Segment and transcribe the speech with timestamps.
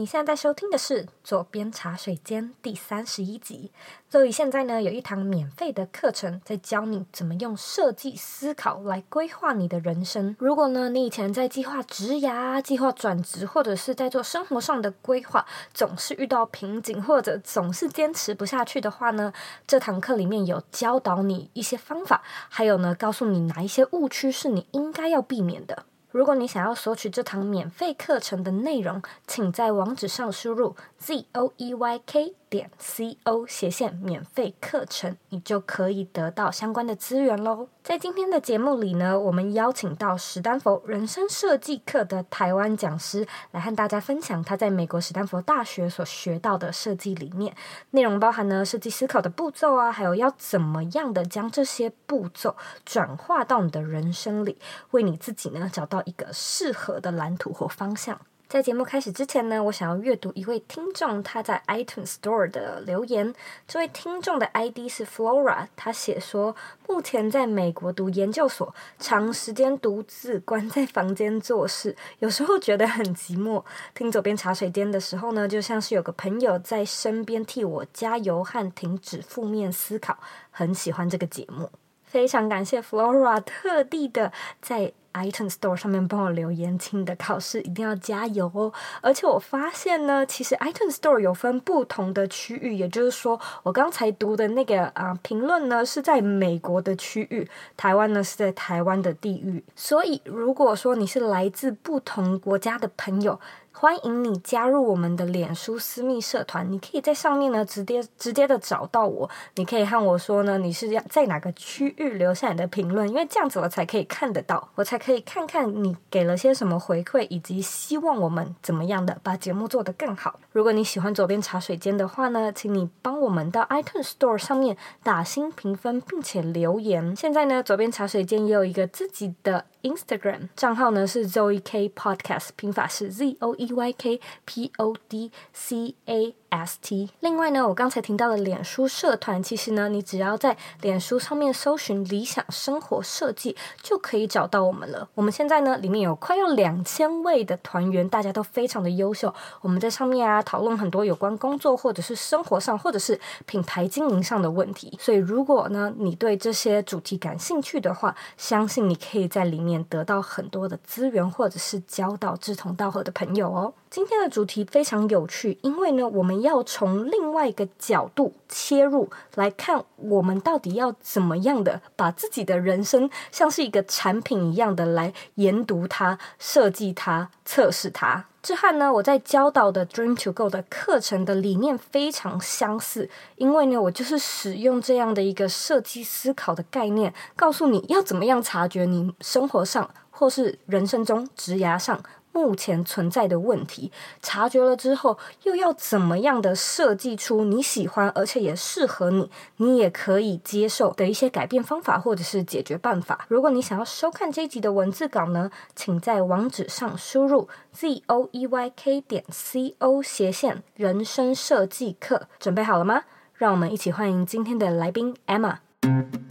[0.00, 3.70] 你现在在收听的是《左边茶水间》第三十一集。
[4.08, 10.34] 所以现在呢，有一堂免费的课程，在教你怎么用设计思考来规划你的人生。
[10.38, 15.44] 如果呢，你以前在计划职涯、计划转职，或者是在做生活上的规划，
[15.74, 19.30] 总是遇到瓶颈，或者总是坚持不下去的话呢，
[19.66, 25.84] 这堂课里面有教导你一些方法，还有呢，告诉你哪一些误区是你应该要避免的。
[26.10, 37.68] 如果你想要索取这堂免费课程的内容，请在网址上输入 z o e y k 点 c o 斜线免费课程，你就可以得到相关的资源喽。
[37.84, 47.54] 在今天的节目里呢，我们邀请到史丹佛人生设计课的台湾讲师来和大家分享他在美国史丹佛大学所学到的设计理念，
[47.92, 54.58] 内容包含呢设计思考的步骤啊，还有要怎么样的将这些步骤转化到你的人生里，
[54.90, 58.20] 为你自己呢找到一个适合的蓝图或方向。
[58.50, 63.32] 在节目开始之前呢，我想要阅读一位听众他在 iTunes Store 的留言。
[63.68, 66.56] 这位听众的 ID 是 Flora，他写说，
[66.88, 73.62] 目前在美国读研究所，长时间独自关在房间做事，有时候觉得很寂寞。
[73.94, 80.18] 听左边茶水间的时候呢，就像是有个朋友在身边替我加油和停止负面思考，
[80.50, 81.70] 很喜欢这个节目。
[82.02, 88.72] 非常感谢 Flora 特地的在 iTunes Store 上面帮我留言，请你的考试一定要加油哦！
[89.00, 99.62] 而且我发现呢，其实 iTunes Store 有分不同的区域，也就是说，我刚才读的那个啊评论呢是在美国的区域，台湾呢是在台湾的地域。
[99.74, 103.38] 所以，如果说你是来自不同国家的朋友，
[103.72, 120.38] 欢迎你加入我们的脸书私密社团，你可以在上面呢直接直接的找到我，你可以和我说呢，你是要在哪个区域留下你的评论，因为这样子我才可以看得到，我才可以看看你给了些什么回馈，以及希望我们怎么样的把节目做得更好。
[120.52, 127.16] 如果你喜欢左边茶水间的话呢，请你帮我们到 iTunes Store 上面打星评分，并且留言。
[127.16, 136.34] 现在呢，左边茶水间也有一个自己的 Instagram 账号呢，是 Zoe K Podcast，拼法是 Z O E Y K P O D C A
[136.50, 137.08] S T。
[137.20, 145.08] 另外呢，我刚才提到的脸书社团，其实呢，你只要在脸书上面搜寻“理想生活设计”，就可以找到我们了。
[145.14, 149.34] 我们现在呢，里面有快要两千位的团员，大家都非常的优秀。
[149.62, 154.96] 我们在上面啊，讨论很多有关工作或者是生活上，或者是品牌经营上的问题。
[155.00, 159.80] 所以，如果呢，你对这些主题感兴趣的话，相信你可以在里面。
[159.88, 163.72] 得到很多的资源，或者是交到志同道合的朋友哦。
[163.88, 178.26] 今天的主题非常有趣，因为呢，我们要从另外一个角度切入来看，我们到底要怎么样的把自己的人生像是一个产品一样的来研读它、设计它、测试它。
[178.42, 192.02] 这和呢，我在教导的 Dream to Go 的课程的理念非常相似，因为呢，我就是使用这样的一个设计思考的概念，告诉你要怎么样察觉你生活上或是人生中职涯上。
[192.32, 193.90] 目前存在的问题，
[194.22, 203.26] 察觉了之后，又要怎么样的设计出你喜欢而且也适合你，你也可以接受的一些改变方法或者是解决办法。
[203.28, 212.28] 如果你想要收看这一集的文字稿呢，请在网址上输入 z o e y k 点 c o 斜线人生设计课。
[212.38, 213.02] 准备好了吗？
[213.34, 216.29] 让我们一起欢迎今天的来宾 Emma。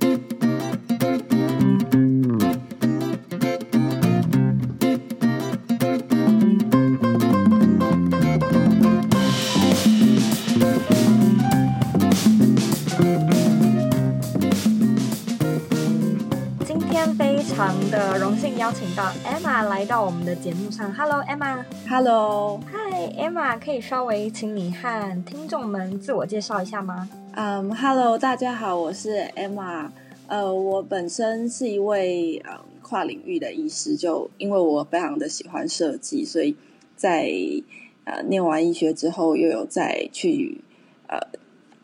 [19.79, 20.93] 来到我们的节目上。
[20.93, 21.63] Hello，Emma。
[21.87, 27.07] Hello，Hi，Emma，可以稍微请你和听众们自我介绍一下吗？
[27.31, 29.89] 嗯、um,，Hello，大家好，我是 Emma。
[30.27, 36.57] 呃，我本身是一位呃、um, 跨领域的医师，就因为我非常的喜欢设计，所以
[36.97, 37.31] 在
[38.03, 40.59] 呃念完医学之后，又有再去
[41.07, 41.17] 呃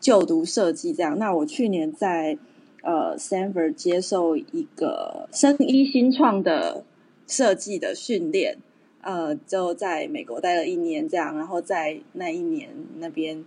[0.00, 1.18] 就读设计这样。
[1.18, 2.36] 那我去年在
[2.82, 6.84] 呃，Stanford 接受一个生医新创的
[7.26, 8.58] 设计的训练，
[9.02, 13.44] 呃，就在美国待了一年，这样，然后在那一年那边，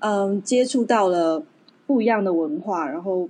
[0.00, 1.44] 嗯、接触到了
[1.86, 3.28] 不一样的文化，然后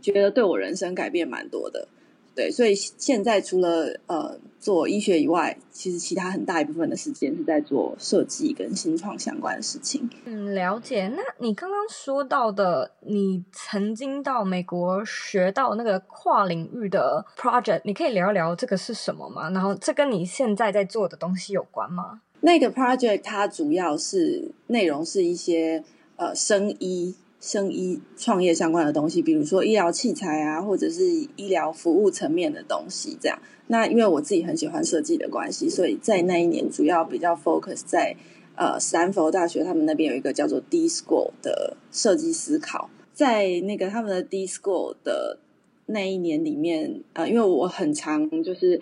[0.00, 1.88] 觉得对我人生改变蛮多的。
[2.34, 10.08] 对，所以现在除了呃做医学以外，其实其他很大一部分的时间是在做设计跟新创相关的事情。
[10.24, 11.08] 嗯，了解。
[11.08, 19.50] 那你刚刚说到的，你曾经到美国学到那个跨领域的 project，你可以聊一聊这个是什么吗？
[19.50, 22.22] 然后这跟你现在在做的东西有关吗？
[22.40, 25.84] 那个 project 它主要是内容是一些
[26.16, 31.04] 呃生医生医创业相关的东西，比如说医疗器材啊，或者是
[31.34, 33.36] 医疗服务层面的东西这样。
[33.66, 38.14] 那因为我自己很喜欢设计的关系，所以在那一年主要比较 focus 在
[38.54, 45.40] 呃斯坦福大学他们那边有一个叫做 D School 的设计思考，在那个他们的 D School 的
[45.86, 48.80] 那一年里面，呃，因为我很常就是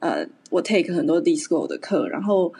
[0.00, 2.52] 呃我 take 很多 D School 的课，然后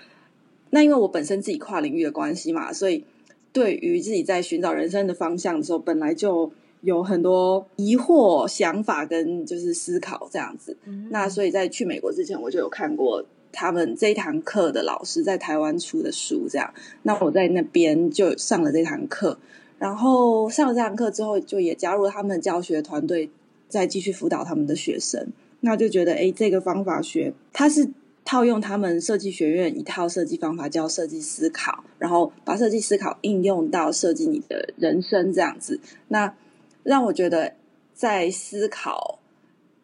[0.70, 3.04] 那因为我本身自己跨领域的关系嘛，所以
[3.52, 6.52] 对于自己在寻找人生的方向的时候，本来就。
[6.84, 10.76] 有很多疑惑、想法跟就是思考这样子。
[10.84, 16.74] 嗯、那所以在去美国之前，我就有看过他们这一堂课的老师在台湾出的书，这样。
[17.04, 19.38] 那我在那边就上了这堂课，
[19.78, 23.30] 然后上了这堂课之后，就也加入了他们教学团队，
[23.68, 25.28] 再继续辅导他们的学生。
[25.60, 27.88] 那就觉得，哎，这个方法学，它是
[28.32, 35.78] 套用他们设计学院一套设计方法，叫设计思考，然后把设计思考应用到设计你的人生这样子。
[36.08, 36.34] 那
[36.82, 37.52] 让我觉得，
[37.92, 39.18] 在思考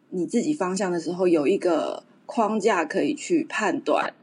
[0.09, 4.15] 你自己方向的时候，有一个框架可以去判断。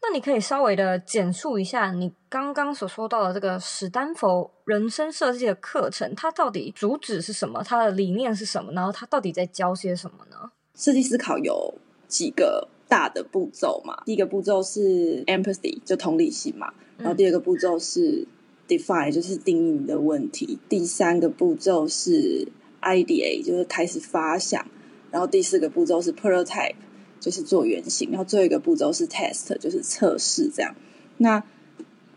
[0.00, 7.62] 那你可以稍微的简述一下你刚刚所说到的这个史丹佛人生设计的课程，它到底主旨是什么？
[7.62, 8.72] 它的理念是什么？
[8.72, 10.50] 然后它到底在教些什么呢？
[10.74, 11.74] 设计思考有
[12.08, 14.02] 几个大的步骤嘛？
[14.04, 16.74] 第一个步骤是 empathy，就同理心嘛。
[16.98, 18.26] 然后第二个步骤是。
[18.70, 22.46] Define 就是定义你的问题，第三个步骤是
[22.82, 24.64] idea 就是开始发想，
[25.10, 26.76] 然后第四个步骤是 Prototype，
[27.18, 30.48] 就是做原型，然后最后一个步骤是 Test，就是测试。
[30.54, 30.72] 这样，
[31.16, 31.42] 那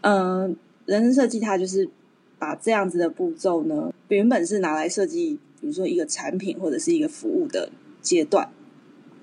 [0.02, 0.56] 嗯、呃，
[0.86, 1.90] 人生设计它就是
[2.38, 8.48] 把这样子的步骤呢，原本是拿来设计，比如说一个产品或者是一个服务的阶段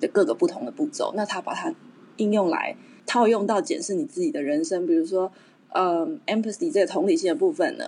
[0.01, 1.73] 的各个不同的步骤，那它把它
[2.17, 2.75] 应用来
[3.07, 5.31] 套用到检视你自己的人生，比如说。
[5.73, 7.85] 嗯、，empathy 这个同理心的部分呢，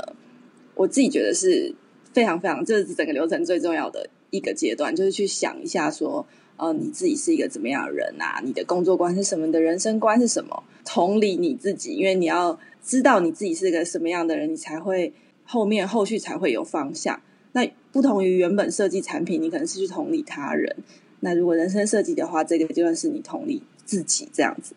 [0.76, 1.74] 我自己觉得是
[2.12, 6.24] 非常非常，这是整个流程最重要的一个阶段，就是去想一下说，
[6.58, 8.40] 呃，你自己是一个怎么样的人啊？
[8.44, 9.46] 你的工作观是什么？
[9.46, 10.62] 你的人生观是什么？
[10.84, 15.12] 同理你自己，因为你要知道你自己是个什么样的人，你才会
[15.42, 17.20] 后面后续才会有方向。
[17.50, 20.76] 那不同于原本设计产品，你可能是去同理他人。
[21.24, 24.74] 那如果人生设计的话，这个就算是你同理自己这样子。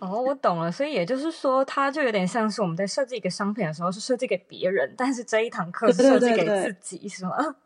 [0.00, 7.56] 哦，我懂了，所以也就是说，它就有点像是我们在设计一个商品的时候是设计给别人，但是这一堂课是设计给自己，对对对对，是吗？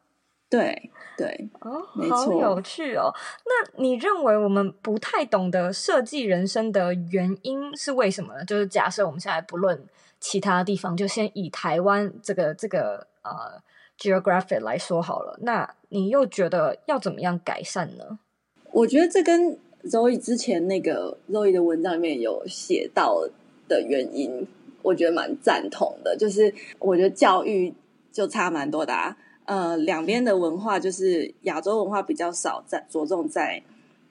[0.50, 2.17] 对对，哦，没错。
[2.17, 3.12] 好有趣哦。
[3.44, 8.44] 那你认为我们不太懂得设计人生的原因是为什么呢？
[8.44, 9.85] 就是假设我们现在不论
[10.20, 13.61] 其他地方，就先以台湾这个这个呃
[13.99, 15.38] geographic 来说好了。
[15.43, 18.19] 那你又觉得要怎么样改善呢？
[18.73, 23.26] 我觉得这跟 Zoe 之前那个 Zoe 的文章里面有写到
[23.67, 24.46] 的原因，
[24.82, 26.17] 我觉得蛮赞同的。
[26.17, 27.73] 就是我觉得教育
[28.12, 33.62] 就差蛮多的啊，呃，两边的文化就是亚洲文化比较少在着重在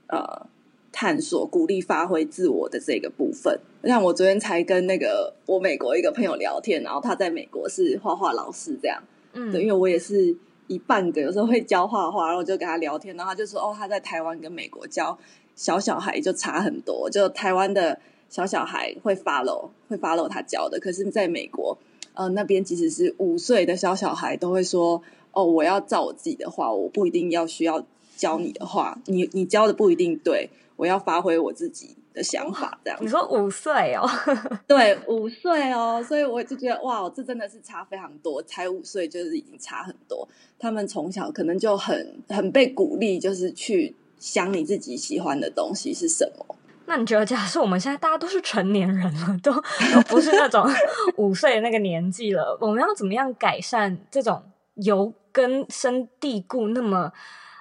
[0.08, 0.48] 呃
[0.92, 3.60] 探索、鼓励发挥自我的这个部分。
[3.84, 9.04] 像我昨天才跟那个我美国一个朋友聊天，然后他在美国是画画老师，这样，
[9.34, 10.36] 嗯，对，因为我也是
[10.68, 15.18] 一半个，有时候会教画画，然后我就跟他聊天，然后他就说，哦，他在台湾跟美国教。
[15.60, 18.00] 小小孩就差很多，就台湾的
[18.30, 21.76] 小小孩会 follow 会 follow 他教的，可是在美国，
[22.14, 25.02] 呃，那边即使是五岁的小小孩都会说，
[25.32, 27.84] 哦，我要照我自己的画，我不一定要需要
[28.16, 33.00] 教你的话，你你教的不一定对，我要发挥我自己的想法，这样。
[33.02, 34.06] 你说五岁哦？
[34.68, 40.28] 对，五岁哦，所以我就觉得哇，这真的是差非常多，才五岁就是已经差很多，
[40.60, 43.96] 他们从小可能就很很被鼓励，就是去。
[44.20, 46.56] 想你自己喜欢的东西是什么？
[46.88, 50.68] 那你觉得，假设我们现在大家都是成年人了，都都不是那种
[51.18, 54.42] 五岁的那个年纪了，我们要怎么样改善这种
[54.74, 57.12] 由根深蒂固、那么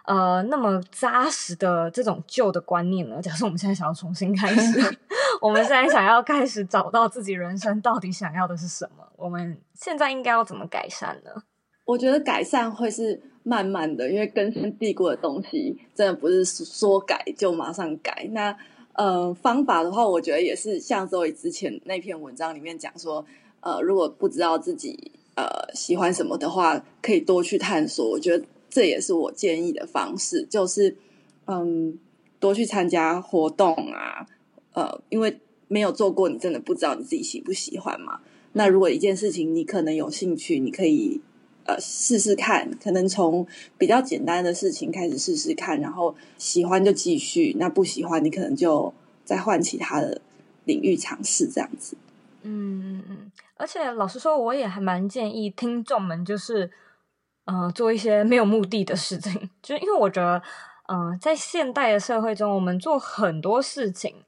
[0.07, 3.21] 呃那么扎实的这种旧的观念呢？
[3.21, 4.81] 假设我们现在想要重新开始，
[5.41, 9.07] 我们现在想要开始找到自己人生到底想要的是什么？
[9.17, 11.31] 我们现在应该要怎么改善呢？
[11.85, 13.21] 我觉得改善会是。
[13.49, 18.29] 慢慢的，因为根深蒂固的东西，真的不是说改就马上改。
[18.33, 18.53] 那
[18.95, 23.25] 呃，方法的话，我觉得也是像 Zoe 之前那篇文章里面讲说，
[23.61, 28.11] 呃，如果不知道自己呃喜欢什么的话，可以多去探索。
[28.11, 28.45] 我觉得
[28.77, 30.95] 这也是我建议的方式，就是
[31.47, 31.99] 嗯，
[32.39, 34.27] 多去参加活动啊，
[34.75, 38.21] 呃，因为没有做过，你真的不知道你自己喜不喜欢嘛。
[38.53, 41.23] 那如果一件事情你可能有兴趣，你可以。
[41.69, 43.45] 呃，试试看，可能从
[43.77, 50.21] 比较简单的事情开始试试看，然后喜欢就继续，那不喜欢你可能就再换其他的
[50.65, 51.97] 领域尝试这样子。
[52.45, 56.71] 嗯嗯嗯，而且老实说，我也还蛮建议听众们就是，
[57.47, 60.43] 呃，做一些没有目的的事情， 就是因为我觉得，
[60.89, 64.25] 嗯、呃，在现代的社会中，我们做很多事情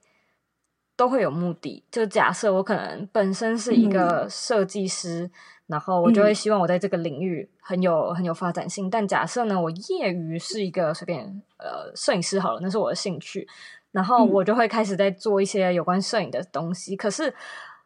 [0.96, 1.84] 都会有目的。
[1.90, 5.30] 就假设我可能本身是一个设计师，嗯、
[5.66, 8.88] 然后我就会希望我在这个领域很有很有发展性。
[8.88, 13.48] 但假设呢，我业余是一个随便呃摄影师好了，那是我的兴趣，
[13.90, 16.94] 然后我就会开始在做一些有关摄影的东西。
[16.94, 17.34] 可是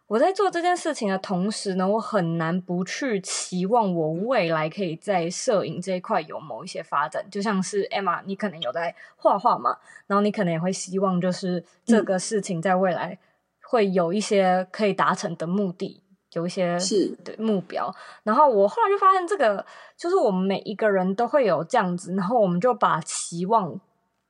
[0.09, 7.25] 我在做这件事情的同时呢，我很难不去期望我未来可以在摄影这一块有某一些发展。
[7.31, 13.19] 就像是 Emma，你可能有在画画嘛，然后你可能也会希望就是这个事情在未来
[13.63, 17.91] 会有一些可以达成的目的，有一些是对目标。
[18.23, 19.65] 然后我后来就发现，这个
[19.97, 23.81] 就是我们每一个人都会有这样子，然后我们就把期望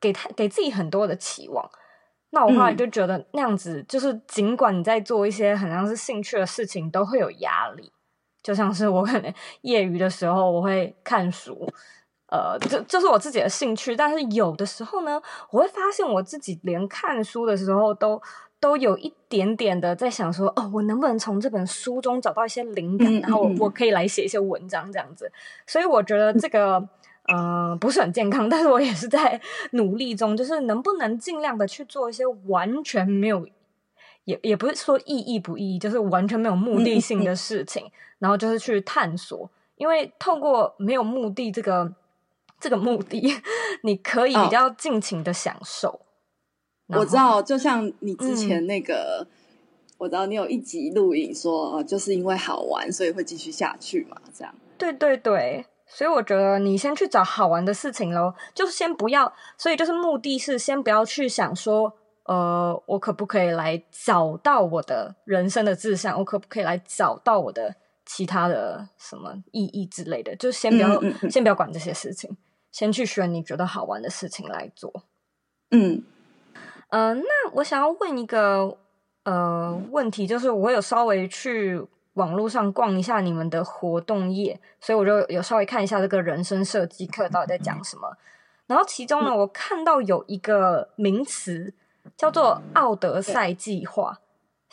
[0.01, 1.69] 给他给自己很多的期望。
[2.35, 7.93] 那我后来就觉得那样子，就是尽管你在做一些很像是兴趣的事情，都会有压力。
[8.43, 11.69] 就像是我可能 业余的时候，我会看书，
[12.29, 13.95] 呃，这这是我自己的兴趣。
[13.95, 15.21] 但是有的时候呢，
[15.51, 18.21] 我会发现我自己连看书的时候都
[18.59, 25.31] 都有一点点的在想说，哦，我能不能从这本书中找到一些灵感，然后我我可以来写一些文章这样子。
[25.67, 26.89] 所以我觉得这个。
[27.25, 29.41] 嗯、呃，不是很健康， 但是我也是在
[29.73, 33.47] 努力中，就是能不能尽量的去做一些完全没有，
[34.25, 41.95] 也也不是说意义不意义，就是完全没有目的性的事情，然后就是去探索，因为透过没有目的这个
[42.59, 43.23] 这个目的，
[43.83, 46.01] 你可以比较尽情的享受。
[46.89, 49.27] 哦、我知道，就像你之前那个，嗯、
[49.99, 54.55] 我知道你有一集录影说，就是因为好玩，所以会继续下去嘛，这样。
[54.77, 55.65] 对对对。
[55.95, 61.93] 所以我觉得你先去找好玩的事情喽，就是先不要，所以就是目的是先不要去想说，
[62.25, 72.35] 呃，我可不可以来找到我的人生的志向，我可不可以来找到我的其他的什么意义之类的，就先不要，嗯嗯嗯，先不要管这些事情，
[72.71, 74.91] 先去选你觉得好玩的事情来做。
[75.73, 76.03] 嗯，
[76.89, 78.79] 呃，那我想要问一个
[79.25, 81.87] 呃问题，就是我有稍微去。
[82.15, 88.17] 网络上逛一下你们的活动页，所以我就有稍微看一下这个人生设计课到底在讲什么。
[88.67, 91.75] 然后其中呢，我看到有一个名词
[92.17, 94.19] 叫做“奥德赛计划”。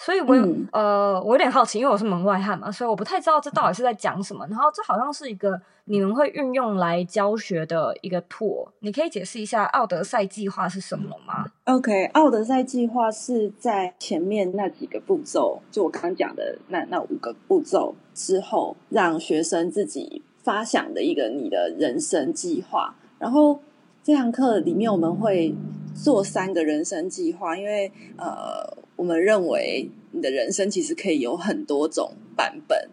[0.02, 4.48] 所以我有，嗯、呃，我有点好奇，因为我是门外汉嘛，所以我不太知道这到底是在讲什么。
[4.48, 11.39] 然后这好像是一个你们会运用来教学的一个 tool，你可以解释一下奥德赛计划是什么吗
[11.70, 22.96] ？OK，奥德赛计划是在前面那几个步骤，就我刚刚讲的那那五个步骤之后，让学生自己发想的一个你的人生计划。
[23.20, 23.60] 然后
[24.04, 25.54] 这堂课里面我们会
[25.94, 28.78] 做三个人生计划，因为呃。
[29.00, 32.90] 我们认为你的人生其实可以有很多种版本，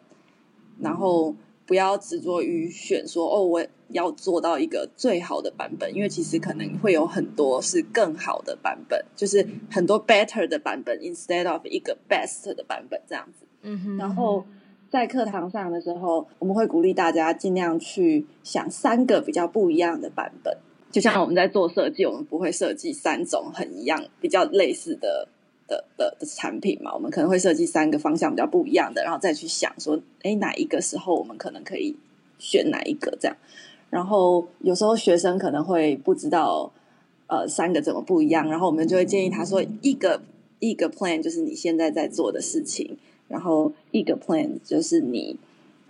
[0.79, 1.35] 然后
[1.67, 13.47] 不要执着于选说哦，我要做到一个最好的版本，因为其实可能会有很多是更好的版本，就是很多 better 的版本，instead of 一个 best 的版本这样子。
[13.63, 13.97] 嗯哼。
[13.97, 14.45] 然后
[14.89, 20.57] 在课堂上的时候，我们会鼓励大家尽量去想三个比较不一样的版本，
[20.91, 25.29] 就像我们在做设计，我们不会设计三种很一样、比较类似的。
[25.69, 31.97] 的的的产品嘛，我们可能会设计三个方向比较不一样的，然后再去想说，哎，哪一个时候我们可能可以
[32.39, 33.37] 选哪一个这样。
[33.91, 36.71] 然后有时候学生可能会不知道，
[37.27, 40.21] 呃，三个怎么不一样，然后我们就会建议他说，一个
[40.59, 42.97] 一个 plan 就是你现在在做的事情，
[43.29, 45.37] 然后一个 plan 就是你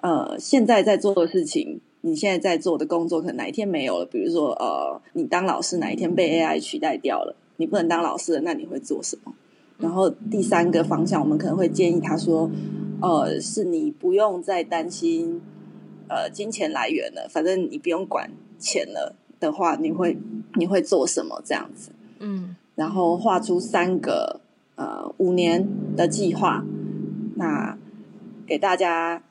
[0.03, 9.35] 呃现在在做的事情，你现在在做的工作可能哪一天没有了，比如说呃，你当老师哪一天被 AI 取代掉了，你不能当老师了，那你会做什么？
[9.79, 12.51] 然后第三个方向，我们可能会建议他说
[13.03, 15.43] ：“呃，是你不用再担心
[16.09, 20.17] 呃金钱来源了，反正你不用管钱了的话，你会
[20.55, 21.41] 你会做什么？
[21.45, 24.41] 这样子，嗯，然后画出三个
[24.77, 26.65] 呃五年的计划，
[27.37, 27.77] 那
[28.47, 29.23] 给大家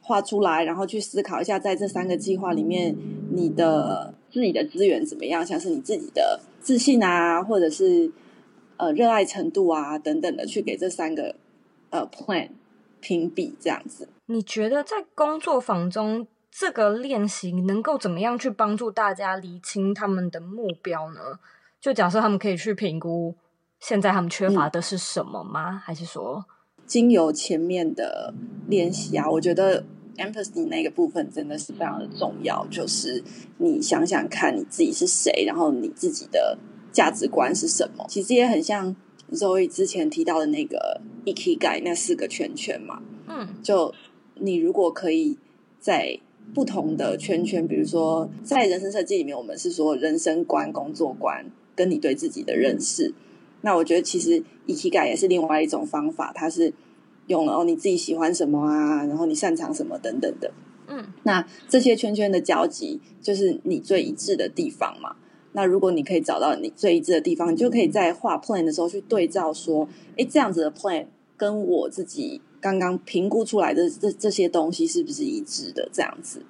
[0.00, 2.96] 画出来，然后去思考一下，在这三个计划里面，
[3.32, 5.44] 你的自己的资源怎么样？
[5.44, 8.10] 像是你自己的自信啊，或者是。”
[8.80, 11.34] 呃，热爱程度啊，等等的，去给这三个
[11.90, 12.48] 呃 plan
[13.02, 14.08] 评比，这样子。
[14.30, 21.20] 你觉得在工作坊中，这个练习能够怎么样去帮助大家厘清他们的目标呢？
[21.80, 23.34] 就假设他们可以去评估
[23.80, 25.72] 现在他们缺乏的是什么吗？
[25.72, 26.44] 嗯、还是说，
[26.86, 28.32] 经由前面的
[28.68, 29.84] 练习啊，我觉得
[30.16, 32.64] empathy 那个部分真的是非常的重要。
[32.70, 33.24] 就是
[33.58, 36.56] 你想想看你自己是谁，然后你自己的。
[36.92, 38.04] 价值观是什么？
[38.08, 38.96] 其实也很像
[39.30, 43.00] Zoe 之前提到的那个 Ikigai 那四个圈圈嘛。
[43.28, 43.94] 嗯，就
[44.40, 45.38] 你如果可以
[45.78, 46.18] 在
[46.52, 53.14] 不同的圈圈，比如说在人生设计里面，我们是说人生观、工作观跟你对自己的认识。
[53.62, 56.72] 那我觉得其实 Ikigai 也是另外一种方法，它是
[57.26, 60.52] 用了哦你自己喜欢什么啊，然后你擅长什么等等的。
[60.88, 65.14] 嗯，那这些圈圈的交集就是你最一致的地方嘛。
[65.52, 71.06] 那如果你可以找到你最一致的地方，你就可以在画 plan 的时候去对照说，哎，这样子的 plan
[71.36, 75.88] 跟我自己刚刚评估出来的这这些东西是不是一致的？
[75.92, 76.44] 这样子。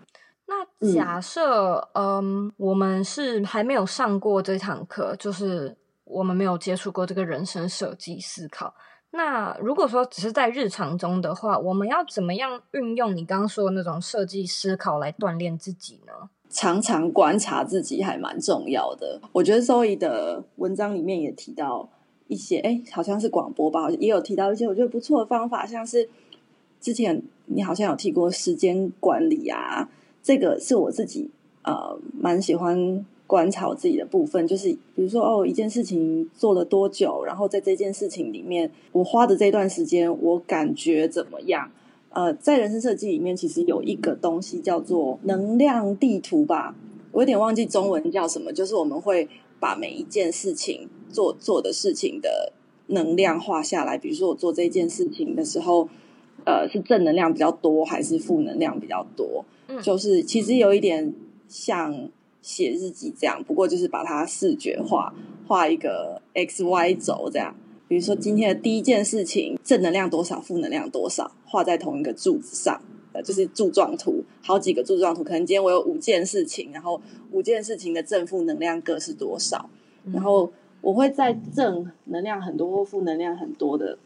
[0.47, 8.75] 那假设，嗯，嗯，我们是还没有上过这堂课，就是我们没有接触过这个人生设计思考。
[9.13, 16.31] 那如果说只是在日常中的话，我们要怎么样运用你刚刚说的那种设计思考来锻炼自己呢？
[16.49, 19.21] 常常观察自己还蛮重要的。
[19.33, 21.89] 我觉得 Zoe 的文章里面也提到
[22.31, 26.09] 一些，哎，好像是广播吧，也有提到一些我觉得不错的方法，像是
[26.81, 29.91] 之前你好像有提过时间管理啊，
[30.23, 31.29] 这个是我自己
[31.65, 33.05] 呃蛮喜欢。
[33.31, 41.71] 观察我自己的部分，就是比如说哦，一件事情做了多久，然后在这件事情里面，我花的这段时间，我感觉怎么样？
[42.09, 46.75] 呃，在人生设计里面，其实有一个东西叫做能量地图吧，
[47.13, 49.29] 我有点忘记中文叫什么，就是我们会
[49.61, 52.53] 把每一件事情做做的事情的
[52.87, 53.99] 能量画下来。
[53.99, 55.89] 比如说我做这件事情的时候，
[56.45, 59.45] 呃，是正能量比较多还是负能量比较多？
[59.69, 61.13] 嗯，就是其实有一点
[61.49, 62.09] 像。
[62.43, 65.15] 写日记这样，不过就是把它视觉化，
[65.47, 67.55] 画一个 X Y 轴这样。
[67.87, 72.81] 比如说今天的第一件事情，正能量多少，负能量多少，画在同一个柱子上，
[73.13, 75.23] 呃，就是柱状图，好几个柱状图。
[75.23, 76.99] 可能今天我有五件事情，然后
[77.31, 79.69] 五件事情的正负能量各是多少？
[80.11, 80.51] 然后
[80.81, 83.99] 我会在正能量很多或负能量很多的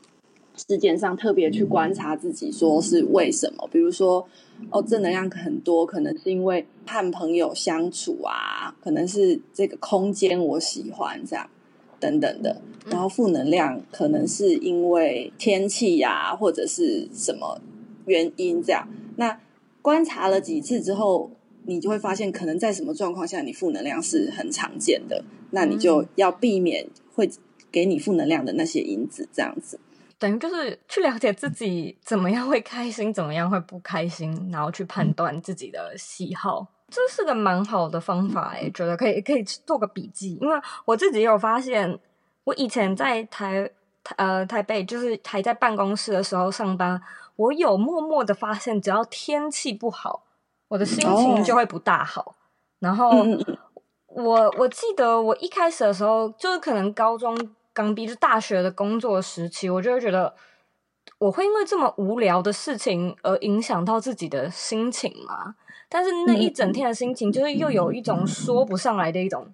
[0.57, 3.69] 事件上特别去观察自己，说是为什么？
[3.71, 4.27] 比如说。
[4.71, 11.51] 哦，正能量很多，可能是因为和朋友相处啊，可能是这个空间我喜欢这样
[11.99, 12.63] 等等的。
[12.87, 17.61] 然后负能量可能是因为天气呀、啊，或者是什么
[18.07, 18.89] 原因这样。
[19.17, 19.41] 那
[19.83, 21.33] 观察了几次之后，
[21.67, 27.29] 你就会发现，可能在什么状况下你负能量是很常见的，那你就要避免会
[27.73, 29.79] 给你负能量的那些因子，这样子。
[30.17, 41.99] 等于就是去了解自己怎么样会开心，怎么样会不开心，然后去判断自己的喜好，这是个蛮好的方法诶，觉得可以可以做个笔记，因为我自己有发现，
[42.45, 43.69] 我以前在台
[44.17, 46.99] 呃台北，就是还在办公室的时候上班，
[47.37, 50.24] 我有默默的发现，只要天气不好，
[50.75, 52.23] 我的心情就会不大好。
[52.23, 52.35] Oh.
[52.81, 53.25] 然后
[54.09, 57.37] 我我记得我一开始的时候，就是可能高中。
[57.73, 60.33] 刚毕就大学的工作时期，我就会觉得
[61.19, 65.57] 我会因为这么无聊的事情而影响到自己的心情嘛？
[65.89, 69.49] 但是那一整天的心情，就是又有一种说不上来的一种。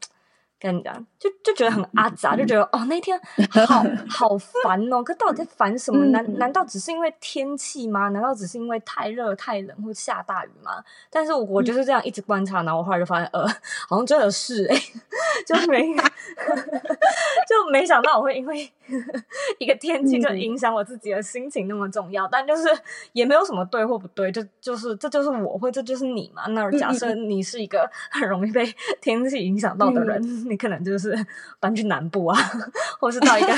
[0.60, 3.18] 跟你讲，就就觉得很阿杂，就觉得哦，那天
[3.66, 5.02] 好 好烦哦。
[5.02, 6.04] 可到底在烦什么？
[6.06, 8.08] 难难道只是因为天气吗？
[8.10, 10.84] 难道只是因为太热、太冷或下大雨吗？
[11.08, 13.46] 但是我我就是这样一直观察，然后我后来就发现，呃，
[13.88, 14.76] 好像真的是哎，
[15.46, 15.94] 就没
[17.48, 18.70] 就没想到我会因为
[19.58, 22.28] 一个天气就影响我自己的心情那么重要。
[22.28, 22.68] 但就是
[23.12, 26.46] 也没有什么对或不对，就就是这就是我，或这就是你嘛。
[26.48, 28.64] 那假设你是一个很容易被
[29.00, 30.20] 天气影响到的人。
[30.50, 31.14] 你可能就是
[31.58, 32.38] 搬去南部啊，
[32.98, 33.48] 或是到一个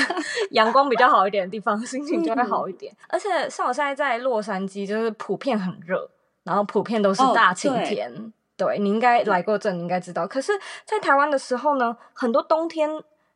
[0.51, 2.95] 阳光比较好一点的地方，心情就会好一点。
[3.07, 6.09] 而且像我现在在洛杉矶，就是普遍很热，
[6.43, 8.11] 然后普遍都是大晴天。
[8.11, 8.21] Oh,
[8.65, 10.27] 对，你应该来过这，你应该知道。
[10.27, 10.51] 可是，
[10.85, 12.89] 在台湾的时候呢，很多冬天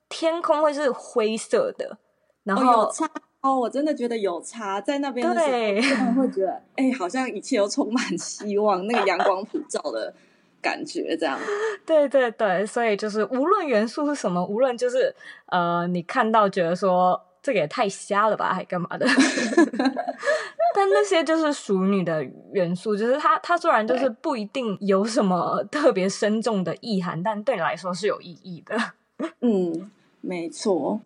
[0.10, 1.98] 天空会是灰色的，
[2.44, 3.10] 然后、oh, 有差
[3.42, 4.80] 哦，我真的觉得有差。
[4.82, 5.36] 在那边的
[5.82, 10.14] 时候，会觉得哎、欸，好像一切都充满希望，那个阳光普照的。
[10.60, 11.40] 感觉这样，
[11.86, 19.06] 对对对，所以就是无论元素是什么，无论就是呃，你看到觉得说这个也太瞎了吧，还干嘛的？
[20.78, 28.78] 但那些就是属于你的元素，就是它它虽然就是不一定有什么特别深重的意涵，但对你来说是有意义的。
[29.42, 29.90] 嗯，
[30.22, 31.02] 没错。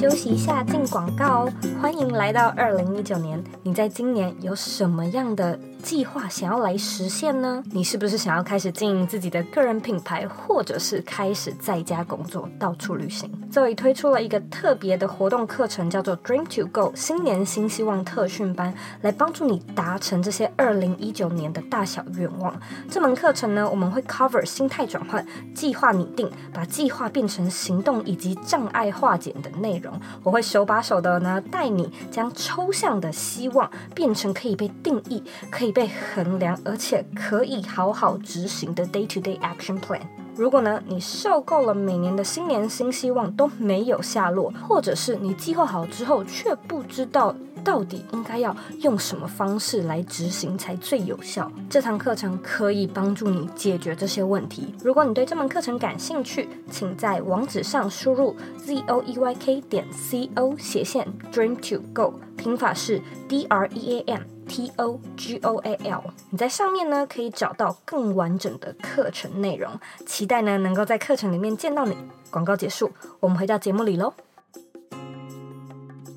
[0.00, 1.52] 休息一下，进广告哦。
[1.80, 7.62] 欢迎来到二零一九年，你在今年有什么样的计划想要来实现呢？
[7.72, 22.54] 你是不是想要开始经营自己的个人品牌，或者是开始在家工作，到处旅行？Zoe 推出了一个特别的活动课程，叫做 Dream to Go 新年新希望特训班，来帮助你达成这些二零一九年的大小愿望。
[22.88, 29.92] 这门课程呢，我们会 cover 心态转换、计划拟定、把计划变成行动以及障碍化解的内容。
[30.22, 40.00] 我会手把手的呢，带你将抽象的希望变成可以被定义、可以被衡量，而且可以好好执行的 day-to-day action plan。
[40.36, 54.74] 如果呢，你受够了每年的新年新希望都没有下落，或者是你计划好之后却不知道到底应该要用什么方式来执行才最有效，这堂课程可以帮助你解决这些问题。
[54.82, 63.98] 如果你对这门课程感兴趣，请在网址上输入 z o e y k 点 c o 斜线 dream to go，拼法是 d r e
[63.98, 64.22] a m。
[64.50, 69.70] T O G O A L，你在上面呢可以找到更完整的课程内容，
[70.04, 71.96] 期待呢能够在课程里面见到你。
[72.32, 74.12] 广告结束，我们回到节目里喽。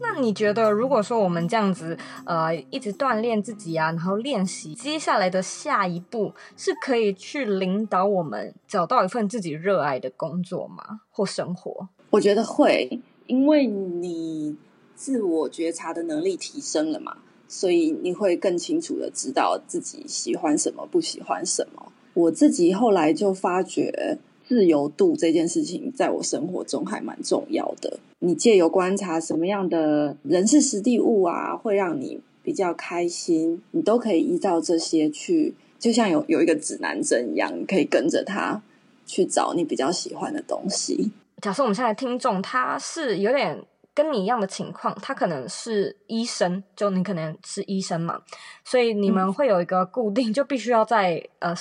[0.01, 11.01] 那你觉得，如果说我们这样子，呃，一直锻炼自己啊，然后练习，接下来的下一步是可以去领导我们找到一份自己热爱的工作吗？
[11.11, 11.87] 或生活？
[12.09, 14.57] 我觉得会，因为你
[14.95, 17.17] 自我觉察的能力提升了嘛。
[17.55, 21.91] 所以你会更清楚的知道自己喜欢什么，不喜欢什么。
[22.15, 27.99] 我自己后来就发觉，自由度这件事情在我生活中还蛮重要的。
[28.17, 38.59] 你借由观察什么样的人事实地物啊，会让你比较开心，你都可以依照这些去，就像有有一个指南针一样，你可以跟着它
[39.05, 41.11] 去找你比较喜欢的东西。
[41.39, 43.63] 假设我们现在听众他是有点。
[43.95, 48.21] 跟你一样的情况，他可能是医生，就你可能是医生嘛，
[48.63, 51.53] 所以你们会有一个固定，就必须要在呃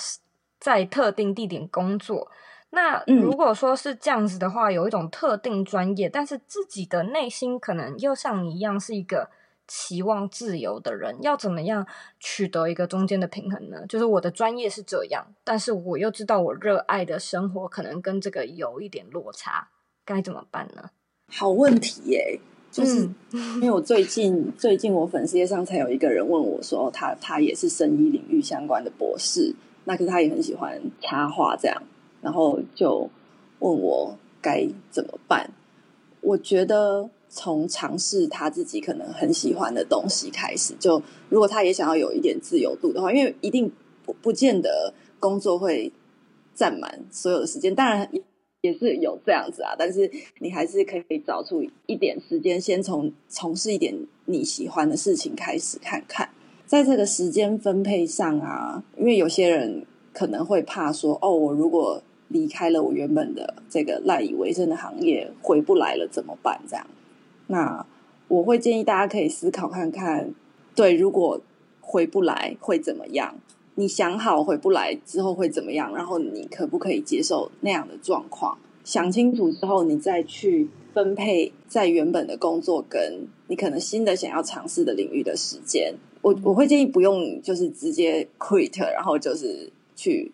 [0.58, 2.30] 在特定地点工作。
[2.70, 9.28] 那如果说是这样子的话，有一种特定专业，但是自己的内心可能又像你一样是一个
[9.68, 11.86] 期望自由的人，要怎么样
[12.18, 13.86] 取得一个中间的平衡呢？
[13.86, 19.68] 就是我的专业是这样，但是我又知道我热爱的生活可能跟这个有一点落差，
[20.06, 20.88] 该怎么办呢？
[21.34, 22.38] 好问题耶，
[22.70, 31.82] 就是因为我最近 最近我粉丝页上才有一个人问我说，他他也是生医领域相关的博士，那可是他也很喜欢插画这样，
[32.20, 33.08] 然后就
[33.60, 35.50] 问我该怎么办。
[36.20, 43.72] 我觉得从尝试他自己可能很喜欢的东西开始，就如果他也想要有一点自由度的话，因为一定
[44.04, 45.90] 不不见得工作会
[46.54, 48.06] 占满所有的时间，当然。
[48.62, 53.94] 也是有这样子啊，但是你还是可以找出一点时间，先从从事一点
[54.26, 56.30] 你喜欢的事情开始看看。
[56.64, 66.60] 在这个时间分配上啊，因为有些人可能会怕说，哦，我如果离开了我原本的这个赖以为生的行业，回不来了怎么办？
[66.66, 66.86] 这样，
[67.48, 67.84] 那
[68.28, 70.32] 我会建议大家可以思考看看，
[70.74, 71.40] 对，如果
[71.80, 73.34] 回不来会怎么样？
[73.74, 75.94] 你想好回不来之后会怎么样？
[75.94, 78.58] 然后你可不可以接受那样的状况？
[78.84, 85.94] 想清楚之后，你再去分配在原本的工作跟你可能新的想要尝试的领域的时间。
[86.20, 90.30] 我我会建议不用就是直接 quit，然后就是去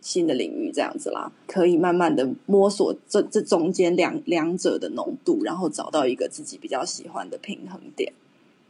[0.00, 1.32] 新的领域这样子啦。
[1.46, 8.12] 可以慢慢的摸索这这中间两两者的浓度，然后找到一个自己比较喜欢的平衡点。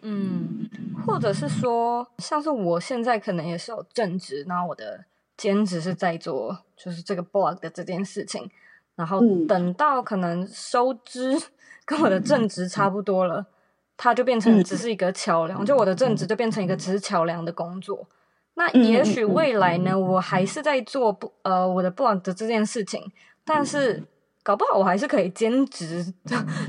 [0.02, 0.68] 嗯，
[1.06, 5.04] 或者是说，像是我现在可能也是有正职，然后我的
[5.36, 8.50] 兼职是在做就是这个 blog 的这件事情，
[8.96, 11.36] 然后等到可能收支
[11.84, 13.46] 跟我的正职差不多了，
[13.96, 18.06] 它就变成只是一个桥梁，就我的正职就变成一个只是桥梁的工作。
[18.54, 23.12] 那也许未来呢，我还是在做不呃我的 blog 的这件事情，
[23.44, 24.04] 但是。
[24.42, 26.14] 搞不好我还是可以兼职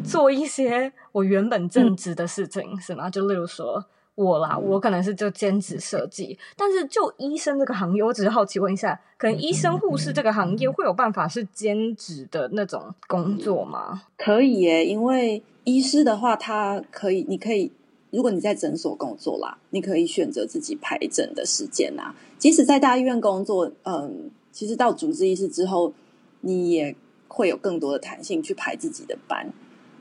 [0.03, 3.09] 做一些我原本正职的事情，嗯、是吗？
[3.09, 14.01] 就例如说我啦，我可能是就兼职设计，但是就医生这个行业，我只是好奇问一下，可能医生护士这个行业会有办法是兼职的那种工作吗？
[14.17, 17.71] 可以耶，因为医师的话，他可以，你可以，
[18.11, 22.13] 如果你在诊所工作啦，你可以选择自己排诊的时间呐。
[22.37, 25.93] 即使在大医院工作，嗯，其实到主治医师之后，
[26.41, 26.93] 你也。
[27.29, 29.53] 会有更多的弹性去排自己的班。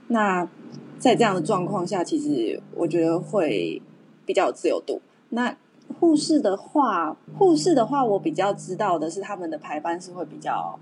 [0.09, 0.49] 那
[0.99, 3.81] 在这样的状况下，其实我觉得会
[4.27, 5.01] 比较有自由度。
[5.29, 5.57] 那
[6.01, 10.79] 护士的话，护士的话，我比较知道的是他们的排班是会比较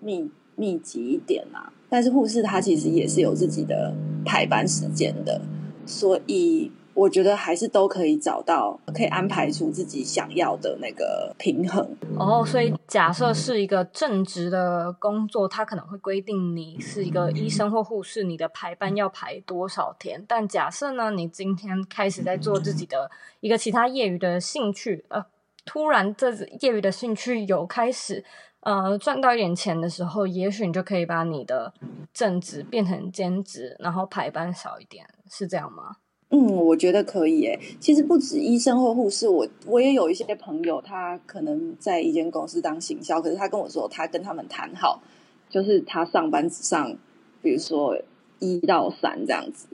[0.00, 5.40] 密密集一点啦、但是护士他其实也是有自己的排班时间的，
[5.86, 11.96] 所以我觉得还是都可以找到，可以安排出自己想要的那个平衡。
[12.18, 20.24] 哦，所以假设是一个正职的工作，它可能会规定你是一个医生或护士，你的排班要排多少天。
[20.28, 25.24] 但假设呢，你今天开始在做自己的一个其他业余的兴趣，呃，
[25.64, 28.24] 突然这业余的兴趣有开始
[28.60, 31.72] 呃赚到一点钱的时候，也许你就可以把你的
[32.12, 35.96] 正职变成兼职，然后排班少一点，是这样吗？
[36.32, 37.58] 嗯，我觉得可以诶。
[37.80, 45.02] 其实不止医生或护士，我我也有一些朋友，他可能在一间公司当行销，可是他跟我说，他跟他们谈好，
[45.48, 46.96] 就是他上班只上，
[47.42, 47.96] 比如说
[48.38, 49.66] 一到三这样子。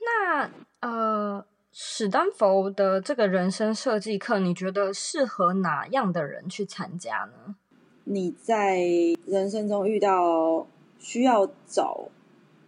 [0.00, 0.50] 那
[0.80, 7.56] 呃，史丹佛的这个人生设计课，你觉得适合哪样的人去参加呢？
[8.04, 8.78] 你在
[9.26, 10.66] 人生中遇到
[11.00, 12.08] 需要找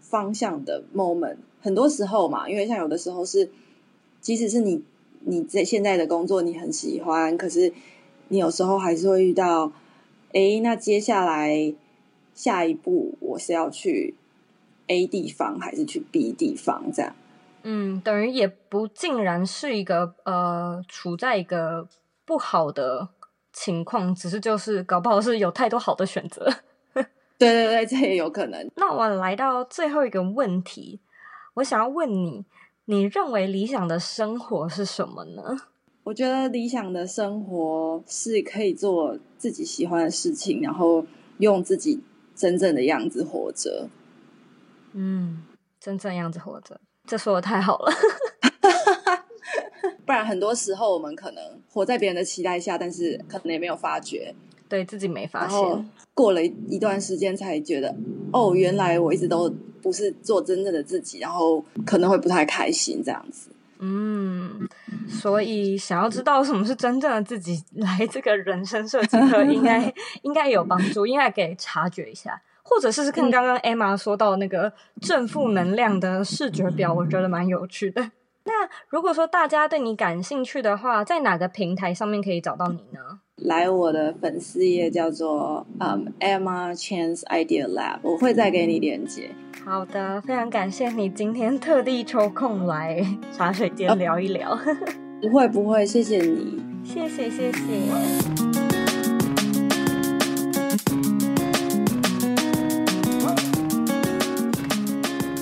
[0.08, 1.38] 方向的 moment。
[1.60, 3.50] 很多时候嘛，因为像有的时候是，
[4.20, 4.82] 即使是你
[5.20, 7.72] 你在现在的工作你很喜欢，可是
[8.28, 9.72] 你有时候还是会遇到，
[10.32, 11.74] 诶，那接下来
[12.34, 14.14] 下一步我是要去
[14.86, 17.14] A 地方还是去 B 地方这样？
[17.64, 21.88] 嗯，等于也不尽然是一个呃处在一个
[22.24, 23.08] 不好的
[23.52, 26.48] 情况，只是就是搞不好是有太多好的选择。
[27.38, 28.70] 对对对，这也有可能。
[28.76, 31.00] 那我来到最后一个问题。
[31.54, 32.44] 我想要问你，
[32.86, 35.56] 你认为理想的生活是什么呢？
[36.04, 41.04] 我觉得理想的生活是可以做自己喜欢的事情，然后
[41.38, 42.00] 用自己
[42.34, 43.88] 真正的样子活着。
[44.92, 45.42] 嗯，
[45.80, 47.92] 真正样子活着，这说的太好了。
[50.06, 54.32] 不然很多时候我们可能活在别人的期待下，但是可能也没有发觉，
[54.68, 55.90] 对自己没发现。
[56.14, 57.94] 过了一段时间才觉得，
[58.32, 59.54] 哦，原来我一直都。
[59.82, 63.50] 不是做真正的自己，然后可能会不太开心这样子。
[63.78, 64.68] 嗯，
[65.08, 78.10] 所以想要知道什么是真正的自己，来这个人生设计课应该 应该有帮助，应该可以察觉一下，或者试试看刚刚 Emma 说到那个正负能量的视觉表，我觉得蛮有趣的。
[78.42, 83.20] 那如果说大家对你感兴趣的话，在哪个平台上面可以找到你呢？
[83.42, 89.30] 来我的粉丝页叫做嗯、um, Emma Chance Idea Lab，我会再给你连接。
[89.62, 93.04] 好的，非常感谢你今天特地抽空来
[93.36, 94.58] 茶水间聊一聊。
[95.20, 97.60] 不会不会，谢谢你，谢谢谢谢。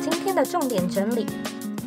[0.02, 1.26] 今天的重点整理：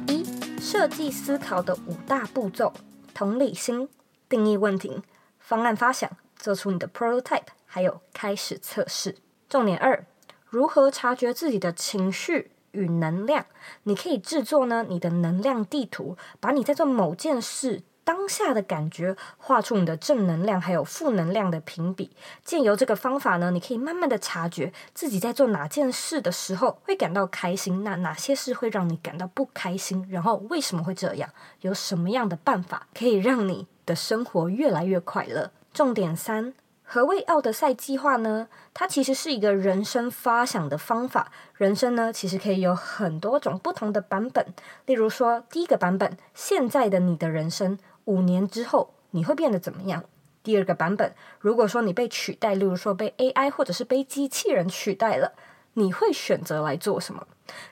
[0.07, 0.23] 一、
[0.57, 2.71] 设计思考的五大步骤：
[3.13, 3.89] 同理心、
[4.29, 5.01] 定义问题。
[5.47, 9.15] 方案发想，做出你的 prototype，还有开始测试。
[9.47, 10.03] 重点二：
[10.49, 13.45] 如何察觉自己的情绪与能量？
[13.83, 22.11] 你可以制作呢你的能量地图，把你在做某件事当下的感觉画出你的正能量还有负能量的评比。
[22.43, 30.05] 借由这个方法呢，你可以慢慢的察觉自己在做哪件事的时候会感到开心，那哪些事会让你感到不开心？
[30.09, 31.29] 然后为什么会这样？
[31.61, 35.49] 有什么样的办法可以让你的生活越来越快乐。
[35.73, 38.47] 重点三，何谓奥德赛计划呢？
[38.73, 41.31] 它其实是一个人生发想的方法。
[41.55, 44.45] 人生呢，其实可以有很多种不同的版本。
[44.85, 50.03] 例如说，第一个版本，现在的你的人生，五年之后你会变得怎么样？
[50.43, 55.33] 第二个版本，如果说你被取代，例如说被 AI 或者是被机器人取代了，
[55.73, 57.25] 你会选择来做什么？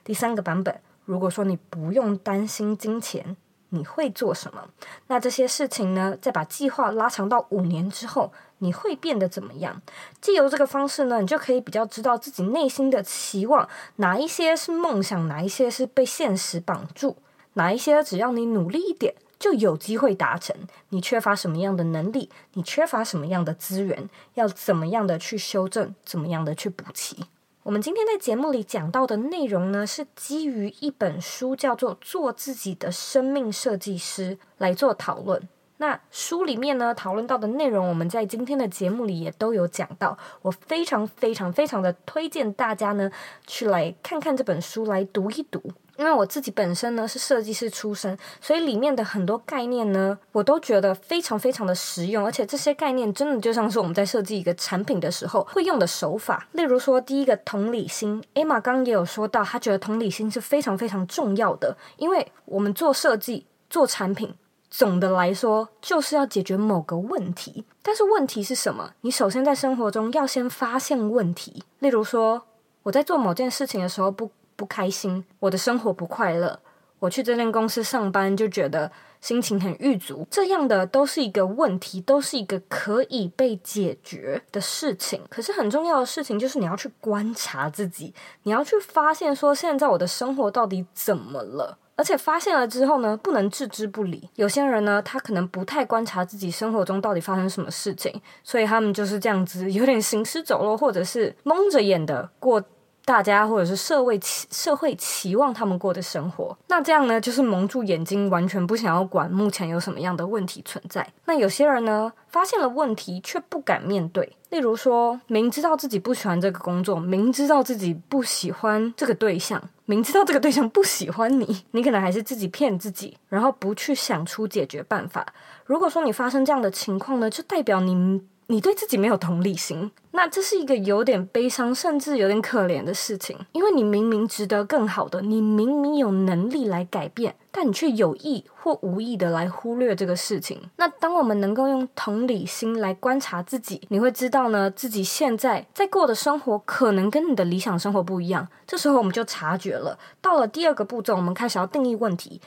[0.04, 3.38] 第三个版本，如果说你不用担心金钱。
[3.76, 4.68] 你会做什么？
[5.08, 6.18] 那这些事情呢？
[6.22, 9.82] 再把计划拉长到五年之后，你会变得怎么样？
[10.22, 17.18] 借由这个方式呢，你就可以比较知道自己内心的期望，哪一些是梦想，哪一些是被现实绑住，
[17.54, 20.56] 哪一些只要你努力一点就有机会达成。
[20.90, 22.30] 你缺乏什么样的能力？
[22.54, 24.10] 你缺乏什么样的资源？
[24.36, 25.94] 要怎么样的去修正？
[26.04, 27.26] 怎么样的去补齐？
[27.66, 35.50] 我们今天在节目里讲到的内容呢，是基于一本书叫做《做自己的生命设计师》来做讨论。
[35.78, 40.16] 那书里面呢，讨论到的内容，我们在今天的节目里也都有讲到。
[40.44, 43.10] 我非常非常非常的推荐大家呢，
[43.48, 45.60] 去来看看这本书，来读一读。
[45.98, 56.48] 因为我自己本身呢是设计师出身，所以里面的很多概念呢，我都觉得非常非常的实用，而且这些概念真的就像是我们在设计一个产品的时候会用的手法。
[56.52, 64.34] 例如说，第一个同理心，Emma 刚也有说到，她觉得同理心是非常非常重要的，因为我们做设计、做产品，
[64.70, 67.64] 总的来说就是要解决某个问题。
[67.82, 68.92] 但是问题是什么？
[69.02, 71.64] 你首先在生活中要先发现问题。
[71.80, 72.42] 例如说，
[72.84, 74.12] 我在做某件事情的时候。
[74.12, 76.60] 不不开心，我的生活不快乐，
[77.00, 78.92] 我我去这间公司上班就觉得
[79.22, 85.22] 心情很郁卒，这样的都是一个问题，都是一个可以被解决的事情。
[85.30, 91.78] 可是很重要的事情就是你要去观察自己，你要去发现说现在我的生活到底怎么了。
[91.98, 94.30] 而且发现了之后呢，不能置之不理。
[94.36, 102.62] 有些人呢，他可能不太观察自己生活中到底发生什么事情，所以他们就是这样子，有点行尸走肉，或者是蒙着眼的过
[103.06, 106.58] 大家或者是社会期社会期望他们过的生活。
[106.68, 111.08] 那这样呢，就是蒙住眼睛，完全不想要管目前有什么样的问题存在。
[111.26, 114.36] 那有些人呢，发现了问题却不敢面对。
[114.50, 125.26] 例如说，明知道自己不喜欢这个工作，明知道自己不喜欢这个对象，明知道这个对象不喜欢你，你可能还是自己骗自己，然后不去想出解决办法。
[125.66, 129.92] 如果说你发生这样的情况呢，就代表你你对自己没有同理心。
[130.12, 140.62] 那这是一个有点悲伤，甚至有点可怜的事情，因为你明明值得更好的，你明明有能力来改变，但你却有意或无意的来忽略这个事情。
[140.78, 148.48] 那当我们能够用同理心来观察自己，你会知道呢，自己现在在过的生活可能跟你的理想生活不一样。
[148.66, 150.00] 这时候我们就察觉了。
[150.22, 152.40] 到了第二个步骤，我们开始要定义问题，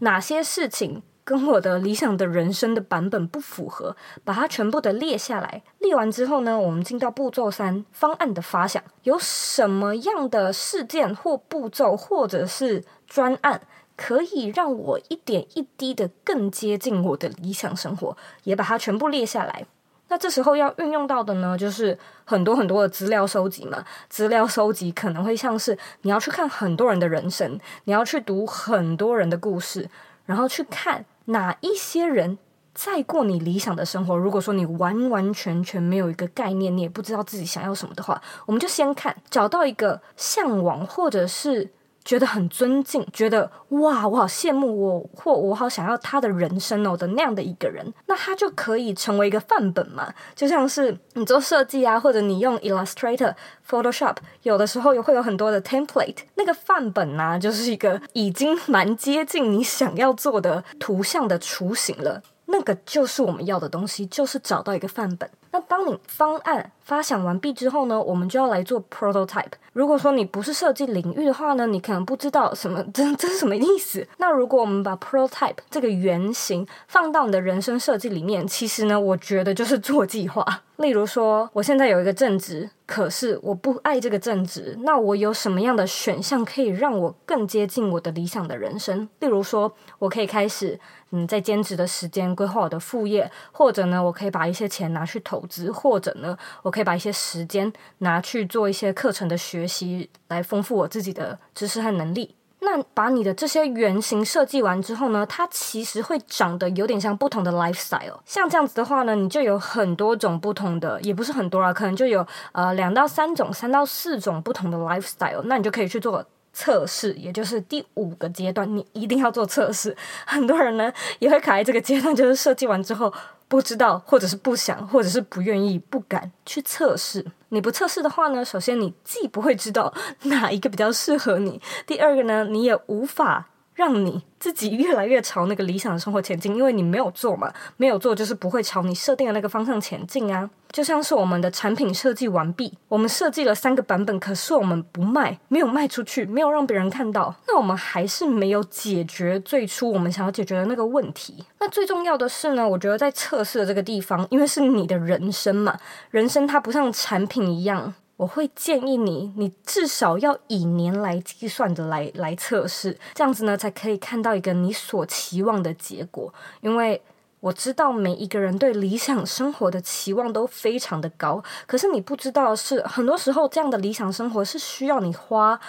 [0.00, 5.62] 哪些事情跟我的理想的人生的版本不符合，把它全部的列下来。
[5.78, 8.82] 列完之后呢，我们进到步骤三，方案的发想。
[9.04, 13.62] 有什么样的事件或步骤，或者是专案，
[13.96, 18.14] 可以让我一点一滴的更接近我的理想生活？
[18.42, 19.64] 也把它全部列下来。
[20.08, 23.82] 那这时候要运用到的呢，就是很多很多的资料收集嘛。
[24.10, 29.88] 资料收集可能会像是你要去看很多人的人生，你要去读很多人的故事，
[30.26, 31.02] 然后去看。
[31.26, 32.38] 哪一些人
[32.74, 34.16] 在过你理想的生活？
[34.16, 41.72] 如果说你完完全全没有一个概念，你也不知道自己想要什么的话，我们就先看，找到一个向往或者是。
[42.04, 50.12] 觉得很尊敬，觉得哇，我好羡慕我，或我好想要他的人生哦的那样的一个人，那他就可以成为一个范本嘛。
[50.34, 53.34] 就像是你做设计啊，或者你用 Illustrator、
[53.68, 62.22] Photoshop，有的时候也会有很多的 template，那个范本呢，就是一个已经蛮接近你想要做的图像的雏形了。
[62.46, 65.28] 那个就是我们要的东西，就是找到一个范本。
[65.50, 69.52] 那当你方案发想完毕之后呢，我们就要来做 prototype。
[69.72, 74.06] 如果说你不是设计领域的话呢，你可能不知道什么这 这是什么意思。
[74.18, 80.62] 那如果我们把 prototype 这个原型放到你的人生设计里面，其实呢，我觉得就是做计划。
[80.76, 89.08] 例如说，我现在有一个正职，可是我不爱这个正职，那我有什么样的选项可以让我更接近我的理想的人生？
[89.20, 90.78] 例如说，我可以开始
[91.10, 102.34] 嗯，在兼职的时间规划我的副业，或者呢，我可以把一些钱拿去投资，或者呢，我可以把一些时间拿去做一些课程的学习，来丰富我自己的知识和能力。
[102.64, 108.18] 那把你的这些原型设计完之后呢，它其实会长得有点像不同的 lifestyle。
[108.24, 115.42] 像这样子的话呢，你就有很多种不同的，也不是很多啊，可能就有呃两到三种、三到四种不同的 lifestyle。
[115.44, 119.96] 那你就可以去做测试，也就是第五个阶段，你一定要做测试。
[120.24, 123.12] 很多人呢也会卡在这个阶段，就是设计完之后。
[123.54, 127.24] 不知道，或者是不想，或者是不愿意、不敢去测试。
[127.50, 140.48] 你不测试的话呢，首先你既不会知道 哪一个比较适合你，第二个呢，你也无法让你自己越来越朝那个理想的生活前进，因为你没有做嘛，没有做就是不会朝你设定的那个方向前进啊。
[140.70, 151.44] 就像是我们的产品设计完毕，我们设计了三个版本，可是我们不卖，没有卖出去，没有让别人看到，那我们还是没有解决最初我们想要解决的那个问题。
[151.60, 155.78] 那最重要的是呢，我觉得在测试的这个地方，因为是你的人生嘛，
[156.10, 167.02] 人生它不像产品一样，我会建议你，你至少要以年来计算的来来测试，这样子呢才可以看到一个你所期望的结果，因为。
[167.40, 175.60] 我知道每一个人对理想生活的期望都非常的高，可是你不知道的是，很多时候这样的理想生活是需要你花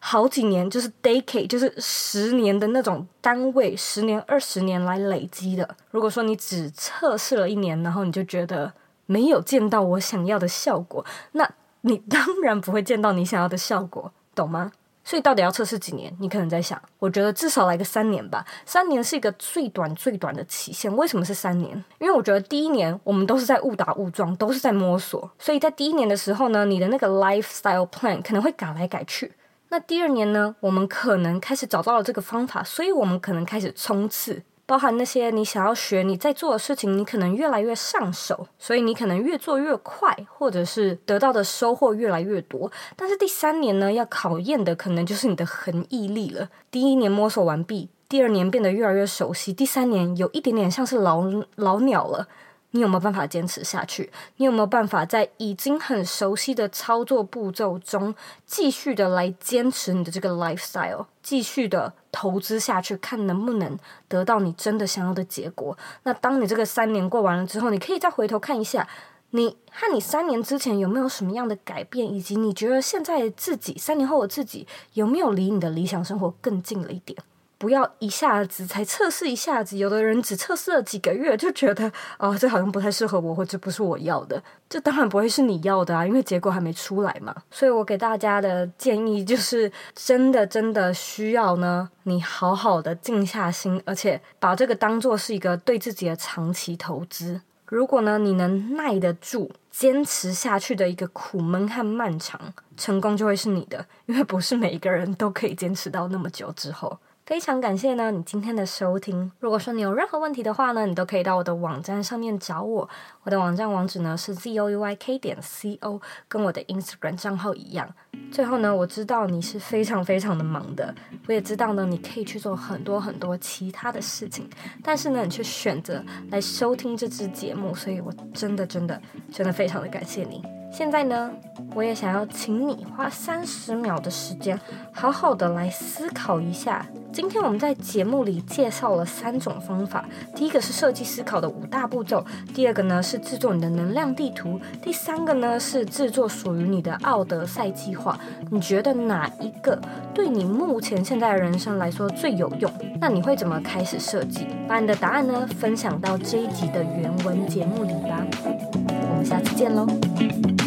[0.00, 5.66] 好几年，就是 decade，就是十年的那种单位，十年、二十年来累积的。
[5.92, 8.70] 如果说你只测试了一年，然后你就觉得
[9.06, 11.02] 没有见到我想要的效果，
[11.32, 11.50] 那
[11.86, 14.72] 你当然不会见到你想要的效果，懂吗？
[15.04, 16.16] 所以到底要测试几年？
[16.18, 18.42] 你可能在想，我觉得至少来个三年吧。
[18.64, 20.94] 三年是一个最短最短的期限。
[20.96, 21.72] 为什么是三年？
[21.98, 25.30] 因为我觉得第一年我们都是在误打误撞，都是在摸索。
[25.38, 29.32] 所以在第一年的时候呢，你的那个 lifestyle plan 可能会改来改去。
[29.68, 34.42] 那第二年呢，我们可能开始找到了这个方法，所以我们可能开始冲刺。
[34.66, 42.70] 包含那些你想要学、你在做的事情，你可能越来越上手，所以你可能越做越快，或者是得到的收获越来越多。
[42.96, 46.48] 但是第三年呢，要考验的可能就是你的恒毅力了。
[46.70, 51.24] 第一年摸索完毕，第二年变得越来越熟悉，第三年有一点点像是老
[51.56, 52.26] 老鸟了。
[52.74, 54.10] 你有没有办法坚持下去？
[54.36, 58.12] 你有没有办法在已经很熟悉的操作步骤中，
[58.44, 65.78] 继续的来坚持你的这个 lifestyle，继续的投资下去，看能不能得到你真的想要的结果？
[66.02, 68.88] 那当你这个三年过完了之后，你可以再回头看一下，
[69.30, 77.16] 你和你三年之前有没有什么样的改变，以及你觉得现在自己三年后的自己有没有离你的理想生活更近了一点？
[77.64, 84.42] 不要一下子才测试一下子，有的人只测试了几个月就觉得哦，这好像不太适合我，或者不是我要的。
[84.68, 87.34] 这当然不会是你要的啊，因为结果还没出来嘛。
[87.50, 97.40] 所以我给大家的建议就是，真的真的需要呢，你好好的静下心，而且把这个当做是一个对自己的长期投资。
[97.64, 102.38] 如果呢，你能耐得住坚持下去的一个苦闷和漫长，
[102.76, 106.98] 成功就会是你的，因为不是每一个人都可以坚持到那么久之后。
[107.24, 109.32] 非常感谢呢，你今天的收听。
[109.40, 112.86] 如果说你有任何问题的话呢，你都可以到我的网站上面找我。
[113.22, 117.88] 我的网站网址呢是 zouyk 点 co，跟我的 Instagram 账号一样。
[118.30, 120.94] 最后呢，我知道你是非常非常的忙的，
[121.26, 124.46] 我也知道呢，你可以去做很多很多其他的事情，
[124.82, 129.00] 但是呢，你却选择来收听这支节目，所以我真的真的
[129.32, 130.42] 真的非常的感谢你。
[130.76, 131.30] 现在呢，
[131.72, 134.58] 我也想要请你花三十秒的时间，
[134.90, 136.84] 好好的来思考一下。
[137.12, 140.04] 今天我们在节目里介绍了三种方法，
[140.34, 148.18] 第一个是设计思考的五大步骤，第二个呢是制作你的能量地图，第三个呢是制作属于你的奥德赛计划。
[148.50, 149.80] 你觉得哪一个
[150.12, 152.68] 对你目前现在的人生来说最有用？
[153.00, 154.48] 那你会怎么开始设计？
[154.66, 158.26] 把你的答案呢分享到这一集的原文节目里吧。
[158.42, 159.86] 我们下次见喽。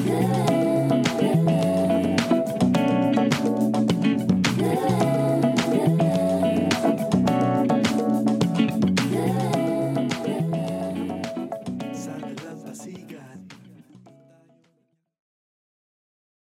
[0.10, 0.57] Ooh.